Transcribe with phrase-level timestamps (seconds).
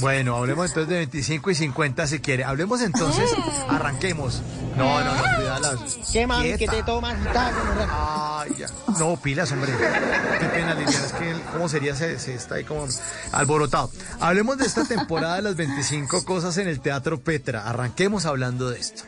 [0.00, 2.44] Bueno, hablemos entonces de 25 y 50 si quiere.
[2.44, 3.30] Hablemos entonces,
[3.68, 4.42] arranquemos.
[4.76, 5.84] No, no, no, cuidado.
[6.12, 7.16] ¿Qué mami que te tomas?
[7.90, 8.66] Ay, ya.
[8.98, 9.72] No, pilas, hombre.
[10.40, 11.06] Qué pena, Liliana.
[11.06, 11.94] Es que, ¿cómo sería?
[11.94, 12.86] Se, se está ahí como
[13.32, 13.90] alborotado.
[14.20, 17.68] Hablemos de esta temporada de las 25 cosas en el Teatro Petra.
[17.68, 19.02] Arranquemos hablando de esto.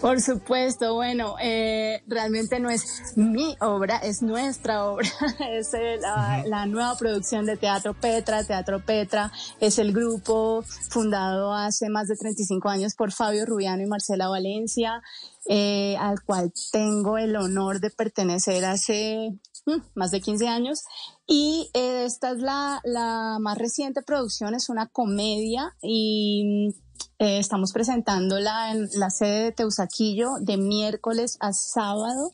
[0.00, 5.10] Por supuesto, bueno, eh, realmente no es mi obra, es nuestra obra,
[5.50, 5.98] es eh,
[6.46, 8.42] la, nueva producción de Teatro Petra.
[8.42, 13.86] Teatro Petra es el grupo fundado hace más de 35 años por Fabio Rubiano y
[13.86, 15.02] Marcela Valencia,
[15.46, 20.80] eh, al cual tengo el honor de pertenecer hace mm, más de 15 años.
[21.26, 26.74] Y esta es la, la más reciente producción, es una comedia y
[27.18, 32.32] eh, estamos presentándola en la sede de Teusaquillo de miércoles a sábado.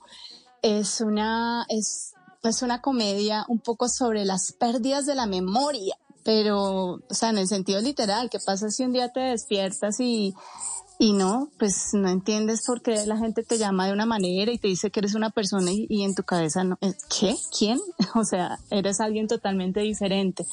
[0.63, 6.95] Es una, es, es una comedia un poco sobre las pérdidas de la memoria, pero,
[6.95, 10.35] o sea, en el sentido literal, ¿qué pasa si un día te despiertas y,
[10.99, 14.59] y no, pues no entiendes por qué la gente te llama de una manera y
[14.59, 17.37] te dice que eres una persona y, y en tu cabeza no, eh, ¿qué?
[17.57, 17.79] ¿Quién?
[18.15, 20.47] O sea, eres alguien totalmente diferente.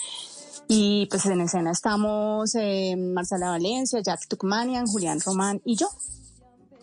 [0.67, 5.88] Y pues en escena estamos eh, Marcela Valencia, Jack Tukmanian, Julián Román y yo.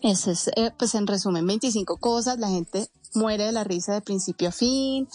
[0.01, 2.39] Ese es, eh, pues en resumen, 25 cosas.
[2.39, 5.07] La gente muere de la risa de principio a fin.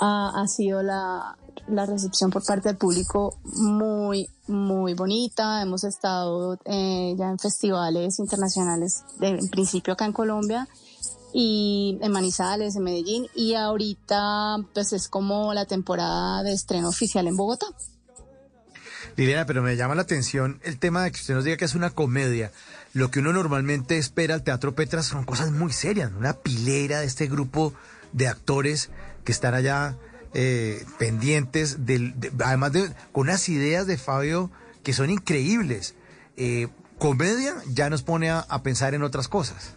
[0.00, 1.36] ha sido la,
[1.68, 5.62] la, recepción por parte del público muy, muy bonita.
[5.62, 10.68] Hemos estado eh, ya en festivales internacionales, de, en principio acá en Colombia
[11.32, 13.26] y en Manizales, en Medellín.
[13.34, 17.66] Y ahorita pues es como la temporada de estreno oficial en Bogotá.
[19.18, 21.74] Liliana, pero me llama la atención el tema de que usted nos diga que es
[21.74, 22.52] una comedia.
[22.92, 27.06] Lo que uno normalmente espera al Teatro Petra son cosas muy serias, una pilera de
[27.06, 27.74] este grupo
[28.12, 28.90] de actores
[29.24, 29.96] que están allá
[30.34, 34.52] eh, pendientes, del, además de con unas ideas de Fabio
[34.84, 35.96] que son increíbles.
[36.36, 39.72] Eh, comedia ya nos pone a, a pensar en otras cosas.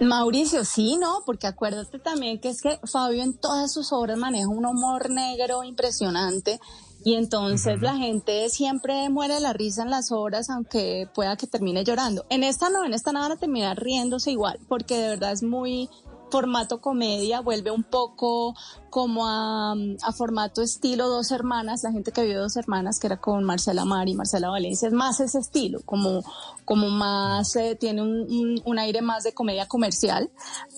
[0.00, 1.24] Mauricio, sí, ¿no?
[1.26, 5.64] Porque acuérdate también que es que Fabio en todas sus obras maneja un humor negro
[5.64, 6.60] impresionante
[7.04, 11.46] y entonces la gente siempre muere de la risa en las obras, aunque pueda que
[11.46, 12.26] termine llorando.
[12.28, 15.42] En esta no, en esta no van a terminar riéndose igual, porque de verdad es
[15.42, 15.88] muy
[16.30, 18.54] formato comedia, vuelve un poco
[18.88, 19.74] como a,
[20.16, 24.08] formato estilo Dos Hermanas, la gente que vio Dos Hermanas, que era con Marcela Mar
[24.08, 26.22] y Marcela Valencia, es más ese estilo, como,
[26.64, 30.30] como más, eh, tiene un, un, aire más de comedia comercial,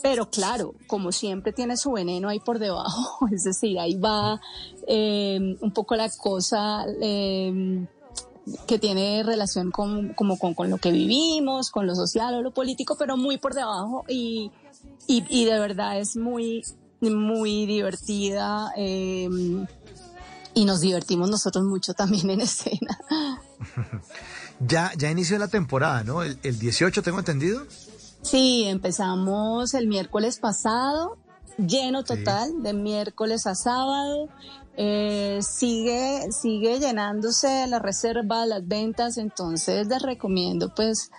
[0.03, 4.41] pero claro, como siempre tiene su veneno ahí por debajo, es decir, ahí va
[4.87, 6.85] eh, un poco la cosa...
[7.01, 7.87] Eh,
[8.67, 12.51] que tiene relación con, como con, con, lo que vivimos, con lo social o lo
[12.51, 14.51] político, pero muy por debajo y,
[15.07, 16.63] y, y de verdad es muy,
[17.01, 19.67] muy divertida em,
[20.55, 22.99] y nos divertimos nosotros mucho también en escena.
[24.61, 26.23] ya, ya inició la temporada, ¿no?
[26.23, 27.67] El, 18, tengo entendido.
[28.23, 31.19] Sí, empezamos el miércoles pasado,
[31.59, 34.29] lleno total, de miércoles a sábado.
[34.77, 41.11] Eh, sigue, sigue llenándose la reserva, las ventas, entonces les recomiendo pues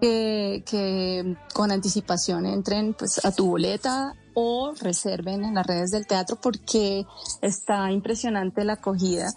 [0.00, 6.36] que, con anticipación entren pues a tu boleta o reserven en las redes del teatro
[6.40, 7.06] porque
[7.42, 9.30] está impresionante la acogida.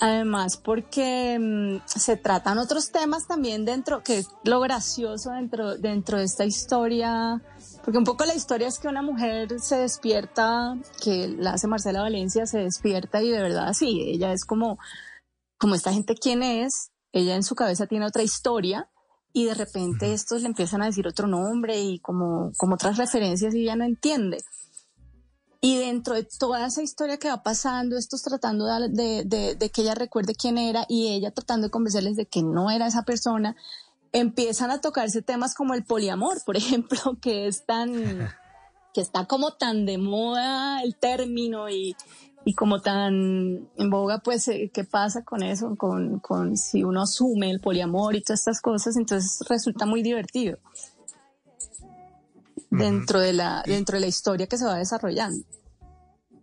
[0.00, 6.18] Además, porque mm, se tratan otros temas también dentro, que es lo gracioso dentro, dentro
[6.18, 7.40] de esta historia,
[7.84, 12.02] porque un poco la historia es que una mujer se despierta, que la hace Marcela
[12.02, 14.78] Valencia, se despierta y de verdad sí, ella es como,
[15.58, 18.90] como esta gente quién es, ella en su cabeza tiene otra historia
[19.36, 23.52] y de repente estos le empiezan a decir otro nombre y como, como otras referencias
[23.52, 24.38] y ella no entiende.
[25.60, 29.82] Y dentro de toda esa historia que va pasando, estos tratando de, de, de, que
[29.82, 33.56] ella recuerde quién era y ella tratando de convencerles de que no era esa persona,
[34.12, 37.90] empiezan a tocarse temas como el poliamor, por ejemplo, que es tan,
[38.94, 41.96] que está como tan de moda el término y,
[42.44, 45.76] y como tan en boga, pues, eh, ¿qué pasa con eso?
[45.76, 50.58] Con, con si uno asume el poliamor y todas estas cosas, entonces resulta muy divertido
[52.70, 55.44] dentro de la, dentro de la historia que se va desarrollando.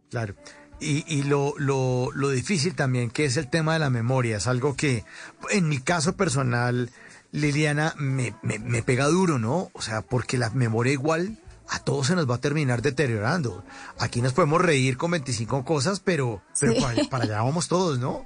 [0.10, 0.36] Claro.
[0.80, 4.48] Y, y lo, lo, lo difícil también, que es el tema de la memoria, es
[4.48, 5.06] algo que
[5.52, 6.90] en mi caso personal,
[7.32, 9.70] Liliana, me, me, me pega duro, ¿no?
[9.74, 11.38] O sea, porque la memoria igual
[11.72, 13.64] a todos se nos va a terminar deteriorando.
[13.98, 16.74] Aquí nos podemos reír con 25 cosas, pero, pero
[17.10, 18.26] para, allá vamos todos, ¿no?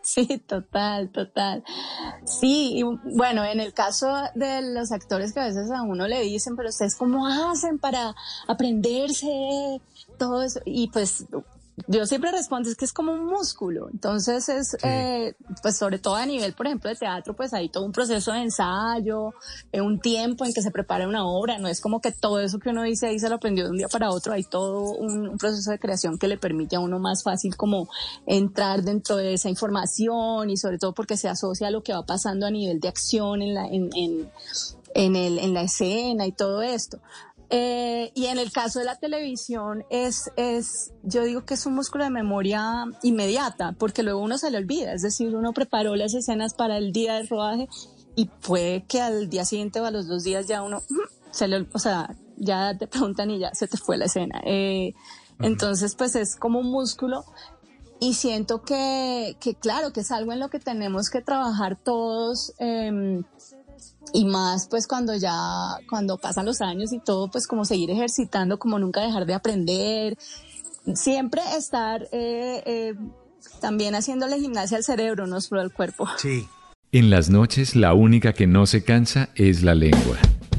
[0.00, 1.64] Sí, total, total.
[2.24, 2.82] Sí, y
[3.16, 6.68] bueno, en el caso de los actores que a veces a uno le dicen, pero
[6.68, 8.14] ustedes cómo hacen para
[8.46, 9.80] aprenderse
[10.18, 11.24] todo eso, y pues
[11.88, 13.88] yo siempre respondo es que es como un músculo.
[13.90, 17.84] Entonces es, eh, pues sobre todo a nivel, por ejemplo, de teatro, pues hay todo
[17.84, 19.32] un proceso de ensayo,
[19.72, 21.58] eh, un tiempo en que se prepara una obra.
[21.58, 23.76] No es como que todo eso que uno dice ahí se lo aprendió de un
[23.76, 24.32] día para otro.
[24.32, 27.88] Hay todo un, proceso de creación que le permite a uno más fácil como
[28.26, 32.06] entrar dentro de esa información y sobre todo porque se asocia a lo que va
[32.06, 34.30] pasando a nivel de acción en la, en, en,
[34.94, 37.00] en, el, en la escena y todo esto.
[37.50, 41.74] Eh, y en el caso de la televisión es, es, yo digo que es un
[41.74, 46.14] músculo de memoria inmediata, porque luego uno se le olvida, es decir, uno preparó las
[46.14, 47.68] escenas para el día de rodaje
[48.16, 50.82] y puede que al día siguiente o a los dos días ya uno,
[51.30, 54.40] se le, o sea, ya te preguntan y ya se te fue la escena.
[54.44, 54.94] Eh,
[55.40, 57.24] entonces, pues es como un músculo
[58.00, 62.52] y siento que, que, claro, que es algo en lo que tenemos que trabajar todos.
[62.58, 63.22] Eh,
[64.12, 65.32] y más pues cuando ya,
[65.88, 70.16] cuando pasan los años y todo, pues como seguir ejercitando, como nunca dejar de aprender,
[70.94, 72.94] siempre estar eh, eh,
[73.60, 76.08] también haciéndole gimnasia al cerebro, no solo al cuerpo.
[76.18, 76.46] Sí.
[76.92, 80.16] En las noches la única que no se cansa es la lengua.